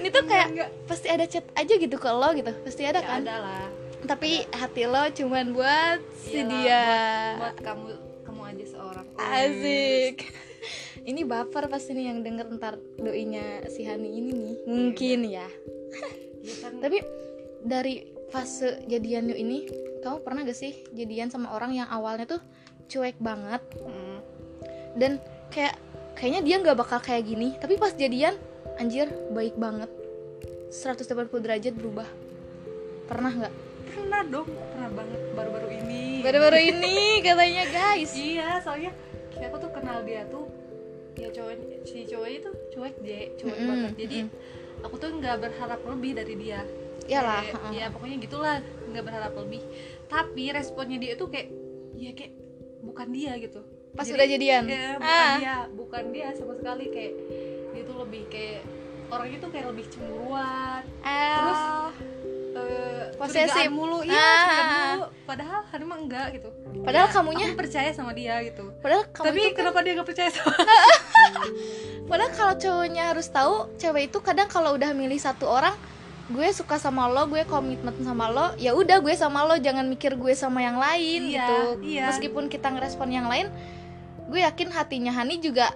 ini 0.00 0.08
tuh 0.10 0.24
kayak 0.26 0.48
enggak. 0.50 0.70
pasti 0.90 1.06
ada 1.06 1.24
chat 1.30 1.46
aja 1.54 1.74
gitu 1.78 1.94
ke 1.94 2.10
lo 2.10 2.34
gitu 2.34 2.50
pasti 2.66 2.82
ada 2.82 2.98
ya 2.98 3.06
kan 3.06 3.22
ada 3.22 3.36
lah 3.38 3.66
tapi 4.04 4.44
hati 4.54 4.84
lo 4.88 5.04
cuman 5.12 5.52
buat 5.52 6.00
si 6.16 6.40
dia. 6.44 6.84
buat 7.36 7.56
kamu 7.60 7.86
kamu 8.24 8.40
aja 8.46 8.64
seorang. 8.76 9.06
Asik. 9.18 10.16
Ini 11.10 11.24
baper 11.24 11.72
pasti 11.72 11.96
nih 11.96 12.12
yang 12.12 12.20
denger 12.20 12.46
ntar 12.60 12.76
doinya 13.00 13.64
si 13.72 13.88
Hani 13.88 14.20
ini 14.20 14.30
nih. 14.36 14.56
Mungkin 14.68 15.20
ya. 15.26 15.48
Ya 16.40 16.56
kan, 16.64 16.80
tapi 16.80 17.04
dari 17.60 18.16
fase 18.32 18.80
jadian 18.88 19.28
yuk 19.28 19.36
ini 19.36 19.68
kamu 20.00 20.24
pernah 20.24 20.40
gak 20.48 20.56
sih 20.56 20.72
jadian 20.96 21.28
sama 21.28 21.52
orang 21.52 21.76
yang 21.76 21.84
awalnya 21.92 22.24
tuh 22.24 22.40
cuek 22.88 23.20
banget? 23.20 23.60
Mm, 23.76 24.18
dan 24.96 25.12
kayak 25.52 25.76
kayaknya 26.16 26.40
dia 26.40 26.56
nggak 26.64 26.80
bakal 26.80 26.96
kayak 26.96 27.28
gini. 27.28 27.60
Tapi 27.60 27.76
pas 27.76 27.92
jadian 27.92 28.40
anjir 28.80 29.12
baik 29.36 29.60
banget. 29.60 29.92
180 30.72 31.28
derajat 31.28 31.76
berubah. 31.76 32.08
Pernah 33.04 33.32
nggak 33.44 33.54
pernah 33.90 34.22
dong 34.24 34.48
pernah 34.48 34.90
banget 34.94 35.20
baru-baru 35.34 35.68
ini. 35.82 36.04
Baru-baru 36.22 36.58
ini 36.62 36.96
katanya 37.20 37.64
guys. 37.68 38.10
Iya 38.14 38.48
soalnya 38.62 38.92
kayak 39.34 39.48
aku 39.50 39.56
tuh 39.62 39.70
kenal 39.74 39.98
dia 40.06 40.22
tuh 40.28 40.46
ya 41.18 41.28
cowok 41.28 41.84
si 41.84 42.06
cowoknya 42.08 42.38
tuh 42.48 42.54
cuek 42.72 42.96
deh 43.02 43.24
cuek 43.36 43.56
Mm-mm, 43.56 43.68
banget. 43.68 43.92
Jadi 43.98 44.18
aku 44.80 44.94
tuh 44.96 45.10
nggak 45.18 45.36
berharap 45.42 45.80
lebih 45.84 46.12
dari 46.16 46.34
dia. 46.38 46.60
Iyalah, 47.10 47.42
Kayak, 47.42 47.54
heeh. 47.58 47.72
ya 47.74 47.86
pokoknya 47.90 48.16
gitulah 48.22 48.56
nggak 48.62 49.04
berharap 49.04 49.32
lebih. 49.34 49.62
Tapi 50.06 50.44
responnya 50.54 50.98
dia 51.02 51.12
tuh 51.18 51.26
kayak 51.26 51.48
ya 51.98 52.10
kayak 52.14 52.32
bukan 52.80 53.08
dia 53.10 53.32
gitu. 53.42 53.60
Pas 53.90 54.06
Jadi, 54.06 54.14
udah 54.14 54.26
jadian? 54.30 54.62
ya, 54.70 54.86
bukan 54.94 55.10
ah. 55.10 55.34
dia 55.42 55.56
bukan 55.74 56.04
dia 56.14 56.28
sama 56.38 56.54
sekali 56.54 56.86
kayak 56.94 57.14
dia 57.74 57.82
tuh 57.82 57.96
lebih 58.06 58.22
kayak 58.30 58.62
orangnya 59.10 59.38
tuh 59.42 59.50
kayak 59.50 59.66
lebih 59.74 59.86
cemburuan. 59.90 60.82
Terus 61.02 61.60
Eh, 62.50 63.14
Posesif. 63.14 63.68
mulu 63.68 64.02
iya 64.02 64.16
Ah. 64.18 64.90
mulu 64.92 65.06
padahal 65.22 65.60
hari 65.64 65.84
mah 65.84 65.98
enggak 65.98 66.26
gitu 66.34 66.48
Padahal 66.80 67.06
Ya, 67.06 67.12
kamunya- 67.12 67.46
aku 67.46 67.58
percaya 67.58 67.90
sama 67.90 68.10
dia 68.10 68.40
gitu 68.40 68.72
padahal 68.78 69.04
kamu 69.06 69.24
tapi 69.24 69.38
itu 69.38 69.46
kan- 69.46 69.56
kenapa 69.60 69.78
dia 69.80 69.92
gak 69.94 70.08
percaya 70.08 70.28
sama 70.28 70.50
padahal 72.08 72.32
kalau 72.32 72.54
cowoknya 72.56 73.04
harus 73.06 73.26
tahu 73.28 73.54
cewek 73.76 74.08
itu 74.08 74.18
kadang 74.20 74.46
kalau 74.46 74.74
udah 74.74 74.90
milih 74.90 75.16
satu 75.16 75.46
orang 75.46 75.74
gue 76.26 76.46
suka 76.50 76.74
sama 76.76 77.06
lo 77.06 77.26
gue 77.26 77.42
komitmen 77.44 77.94
sama 78.00 78.26
lo 78.26 78.54
ya 78.56 78.70
udah 78.72 78.98
gue 78.98 79.14
sama 79.14 79.44
lo 79.44 79.54
jangan 79.56 79.84
mikir 79.84 80.14
gue 80.14 80.32
sama 80.32 80.58
yang 80.60 80.78
lain 80.78 81.26
Iya, 81.26 81.34
gitu 81.36 81.58
iya. 81.84 82.04
meskipun 82.06 82.46
kita 82.46 82.66
ngerespon 82.68 83.10
yang 83.10 83.26
lain 83.26 83.50
gue 84.24 84.40
yakin 84.40 84.70
hatinya 84.70 85.10
Hani 85.12 85.38
juga 85.38 85.74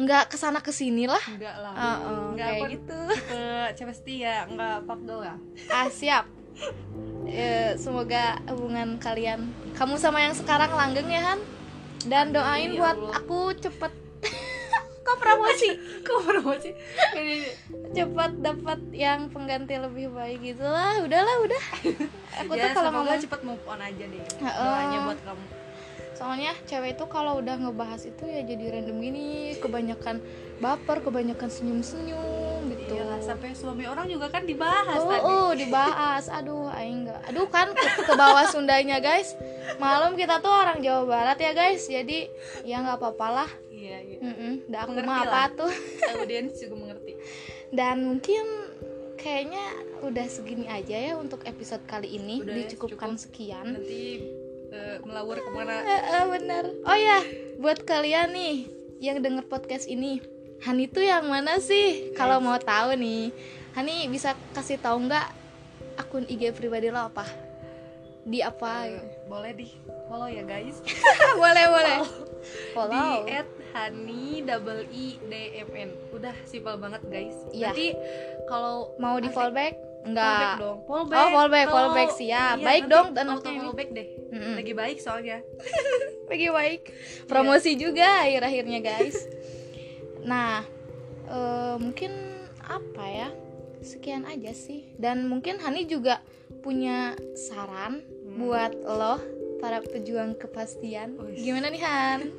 nggak 0.00 0.32
ke 0.32 0.36
sana 0.40 0.64
ke 0.64 0.72
sini 0.72 1.04
lah. 1.04 1.20
Enggak 1.28 1.56
lah. 1.60 1.72
Heeh, 1.76 2.20
Nggak, 2.34 2.48
kayak 2.48 2.70
gitu. 2.72 3.00
tipe 3.12 3.44
cewek 3.76 3.94
setia 3.94 4.34
enggak 4.48 4.76
pak 4.88 4.98
ya? 5.04 5.34
Ah 5.68 5.88
siap. 5.88 6.24
Eh, 7.30 7.72
semoga 7.78 8.36
hubungan 8.50 8.98
kalian 8.98 9.48
kamu 9.78 9.94
sama 9.96 10.20
yang 10.24 10.34
sekarang 10.34 10.72
langgeng 10.72 11.08
ya 11.08 11.22
Han. 11.32 11.40
Dan 12.00 12.32
doain 12.32 12.72
ya 12.72 12.80
buat 12.80 12.96
Allah. 12.96 13.16
aku 13.20 13.40
cepet. 13.60 13.92
Kok 15.06 15.16
promosi? 15.20 15.68
Kok 16.06 16.20
promosi? 16.24 16.70
Cepat 17.92 18.40
dapat 18.40 18.80
yang 18.92 19.28
pengganti 19.28 19.76
lebih 19.76 20.12
baik 20.12 20.40
gitu 20.42 20.64
lah. 20.64 20.96
Udahlah 21.00 21.36
udah. 21.44 21.62
Aku 22.40 22.56
ya 22.56 22.72
tuh 22.72 22.78
kalau 22.78 22.88
semoga 22.88 23.04
ngomong 23.10 23.20
cepet 23.20 23.40
move 23.44 23.64
on 23.68 23.80
aja 23.84 24.04
deh. 24.06 24.22
Doanya 24.40 24.98
buat 25.04 25.20
kamu 25.24 25.44
soalnya 26.20 26.52
cewek 26.68 27.00
itu 27.00 27.04
kalau 27.08 27.40
udah 27.40 27.56
ngebahas 27.56 28.04
itu 28.04 28.28
ya 28.28 28.44
jadi 28.44 28.76
random 28.76 29.00
gini 29.00 29.56
kebanyakan 29.56 30.20
baper 30.60 31.00
kebanyakan 31.00 31.48
senyum 31.48 31.80
senyum 31.80 32.68
gitu. 32.68 33.00
Iyalah, 33.00 33.24
sampai 33.24 33.56
suami 33.56 33.88
orang 33.88 34.04
juga 34.04 34.28
kan 34.28 34.44
dibahas 34.44 35.00
oh, 35.00 35.08
tadi. 35.08 35.24
oh, 35.24 35.50
dibahas. 35.56 36.28
Aduh 36.28 36.68
aing 36.76 37.08
enggak 37.08 37.24
aduh 37.24 37.48
kan 37.48 37.72
ke, 37.72 38.04
ke 38.04 38.12
bawah 38.12 38.44
Sundanya 38.52 39.00
guys. 39.00 39.32
Malam 39.80 40.12
kita 40.12 40.44
tuh 40.44 40.52
orang 40.52 40.84
Jawa 40.84 41.08
Barat 41.08 41.40
ya 41.40 41.56
guys. 41.56 41.88
Jadi 41.88 42.28
ya 42.68 42.84
nggak 42.84 43.00
apa-apa 43.00 43.28
lah 43.32 43.50
iya 43.72 43.96
iya. 44.04 44.18
Mm-mm, 44.20 44.68
dah 44.68 44.84
aku 44.84 44.92
Mengerti 44.92 45.08
mah 45.08 45.18
apa 45.24 45.42
tuh 45.56 45.72
audiens 46.20 46.52
juga 46.60 46.74
mengerti. 46.76 47.12
Dan 47.72 48.04
mungkin 48.04 48.44
kayaknya 49.16 49.64
udah 50.04 50.26
segini 50.28 50.68
aja 50.68 51.00
ya 51.00 51.16
untuk 51.16 51.48
episode 51.48 51.80
kali 51.88 52.12
ini. 52.12 52.44
Udah 52.44 52.60
ya, 52.60 52.68
dicukupkan 52.68 53.16
cukup. 53.16 53.24
sekian. 53.24 53.64
Nanti 53.64 54.36
eh, 54.70 54.96
melawar 55.02 55.38
ke 55.38 55.50
mana 55.50 55.74
Eh, 55.82 56.02
eh, 56.14 56.24
bener. 56.26 56.64
Oh 56.86 56.98
ya 56.98 57.18
buat 57.58 57.84
kalian 57.84 58.32
nih 58.32 58.56
yang 59.00 59.18
denger 59.20 59.44
podcast 59.46 59.86
ini 59.86 60.20
Hani 60.60 60.92
tuh 60.92 61.00
yang 61.00 61.24
mana 61.24 61.56
sih? 61.56 62.12
Kalau 62.12 62.36
mau 62.36 62.60
tahu 62.60 62.92
nih 62.92 63.32
Hani 63.72 64.12
bisa 64.12 64.36
kasih 64.52 64.76
tahu 64.76 65.08
nggak 65.08 65.26
akun 65.96 66.28
IG 66.28 66.52
pribadi 66.52 66.92
lo 66.92 67.08
apa? 67.08 67.24
Di 68.24 68.44
apa? 68.44 68.84
Eh, 68.84 69.24
boleh 69.24 69.52
di 69.56 69.72
follow 70.04 70.28
ya 70.28 70.44
guys. 70.44 70.84
Boleh 71.40 71.64
boleh. 71.70 71.98
Di 72.04 72.74
follow. 72.76 73.24
At 73.24 73.48
hani 73.72 74.42
double 74.44 74.84
i 74.90 75.16
d 75.22 75.32
m 75.64 75.70
n. 75.72 75.90
Udah 76.12 76.34
simpel 76.44 76.76
banget 76.76 77.00
guys. 77.08 77.36
Iya. 77.54 77.72
nanti 77.72 77.96
kalau 78.50 78.92
mau 79.00 79.16
di 79.22 79.30
asik- 79.32 79.38
fallback 80.02 80.08
fallback 80.10 80.40
enggak 80.40 80.54
dong 80.56 80.78
fallback. 80.82 81.18
Oh, 81.18 81.28
fallback, 81.30 81.66
fallback, 81.68 82.10
siap. 82.10 82.56
iya, 82.56 82.64
Baik 82.64 82.84
dong, 82.86 83.06
dan 83.12 83.24
auto 83.28 83.48
fallback 83.48 83.88
deh. 83.90 84.08
Mm-mm. 84.30 84.54
lagi 84.56 84.72
baik 84.72 84.98
soalnya. 84.98 85.38
Lagi 86.30 86.46
baik. 86.46 86.82
Promosi 87.26 87.74
juga 87.74 88.22
akhir-akhirnya 88.22 88.78
guys. 88.80 89.18
Nah 90.22 90.62
eh, 91.26 91.74
mungkin 91.76 92.14
apa 92.60 93.04
ya? 93.04 93.28
Sekian 93.80 94.22
aja 94.22 94.52
sih. 94.52 94.86
Dan 94.94 95.26
mungkin 95.26 95.58
Hani 95.58 95.84
juga 95.84 96.22
punya 96.60 97.12
saran 97.34 98.06
Hmm. 98.20 98.38
buat 98.38 98.72
lo 98.78 99.18
para 99.58 99.82
pejuang 99.82 100.38
kepastian. 100.38 101.18
Wih. 101.18 101.34
gimana 101.36 101.66
nih 101.66 101.82
Han? 101.82 102.20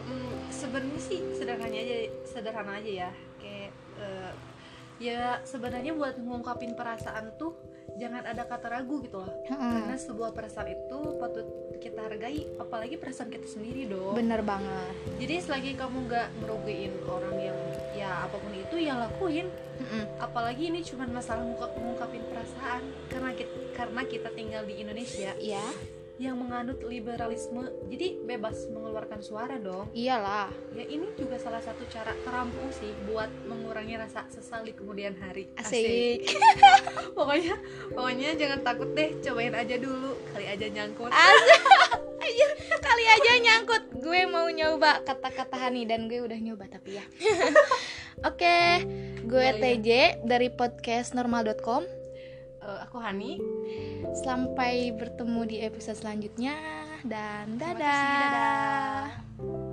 Hmm, 0.00 0.42
sebenarnya 0.50 0.98
sih 0.98 1.18
sederhana 1.34 1.70
aja 1.70 1.94
sederhana 2.24 2.72
aja 2.78 2.92
ya. 3.06 3.10
Kayak 3.36 3.70
eh, 3.96 4.30
ya 5.00 5.40
sebenarnya 5.48 5.96
buat 5.96 6.20
ngungkapin 6.20 6.76
perasaan 6.76 7.32
tuh 7.40 7.56
jangan 7.96 8.22
ada 8.22 8.46
kata 8.46 8.70
ragu 8.70 9.02
gitu 9.02 9.18
loh. 9.18 9.32
Karena 9.48 9.96
sebuah 9.96 10.30
perasaan 10.36 10.68
itu 10.70 10.98
patut 11.18 11.46
kita 11.80 12.04
hargai 12.06 12.46
apalagi 12.60 13.00
perasaan 13.00 13.32
kita 13.32 13.48
sendiri 13.48 13.88
dong. 13.88 14.14
Bener 14.14 14.44
banget. 14.44 14.92
Jadi 15.18 15.34
selagi 15.40 15.72
kamu 15.74 16.06
nggak 16.06 16.28
ngerugiin 16.44 16.94
orang 17.08 17.36
yang 17.40 17.58
ya 17.96 18.28
apa 18.28 18.36
pun 18.38 18.52
itu 18.54 18.76
yang 18.78 19.00
lakuin. 19.00 19.48
Mm-mm. 19.80 20.20
apalagi 20.20 20.68
ini 20.68 20.84
cuma 20.84 21.08
masalah 21.08 21.40
ngungkap- 21.40 21.72
ngungkapin 21.80 22.20
perasaan. 22.28 22.84
Karena 23.08 23.32
kita 23.32 23.56
karena 23.72 24.02
kita 24.04 24.28
tinggal 24.36 24.62
di 24.68 24.84
Indonesia. 24.84 25.32
Iya 25.40 25.64
yang 26.20 26.36
menganut 26.36 26.84
liberalisme. 26.84 27.64
Jadi 27.88 28.20
bebas 28.28 28.68
mengeluarkan 28.68 29.24
suara 29.24 29.56
dong. 29.56 29.88
Iyalah. 29.96 30.52
Ya 30.76 30.84
ini 30.84 31.08
juga 31.16 31.40
salah 31.40 31.64
satu 31.64 31.88
cara 31.88 32.12
terampung 32.20 32.68
sih 32.76 32.92
buat 33.08 33.32
mengurangi 33.48 33.96
rasa 33.96 34.28
sesal 34.28 34.68
di 34.68 34.76
kemudian 34.76 35.16
hari. 35.16 35.48
Asik, 35.56 36.28
pokoknya 37.16 37.56
pokoknya 37.96 38.36
jangan 38.36 38.60
takut 38.60 38.92
deh 38.92 39.16
cobain 39.24 39.56
aja 39.56 39.80
dulu. 39.80 40.20
Kali 40.36 40.44
aja 40.44 40.66
nyangkut. 40.68 41.08
Asik. 41.08 41.60
Ayo, 42.20 42.48
kali 42.86 43.04
aja 43.08 43.32
nyangkut. 43.40 43.82
Gue 44.04 44.28
mau 44.28 44.44
nyoba 44.52 45.00
kata-kata 45.08 45.56
Hani 45.56 45.88
dan 45.88 46.04
gue 46.04 46.20
udah 46.20 46.36
nyoba 46.36 46.68
tapi 46.68 47.00
ya. 47.00 47.04
Oke 48.28 48.84
gue 49.24 49.46
Boleh. 49.56 49.56
Ya. 49.56 49.78
TJ 49.80 49.88
dari 50.28 50.52
podcast 50.52 51.16
normal.com 51.16 51.99
Eh, 52.60 52.78
aku 52.84 52.96
Hani. 53.00 53.40
Sampai 54.20 54.92
bertemu 54.92 55.40
di 55.48 55.56
episode 55.64 55.96
selanjutnya. 55.96 56.54
Dan 57.00 57.56
Terima 57.56 57.80
dadah. 57.80 57.80
kasih, 57.80 58.16
dadah 58.20 59.69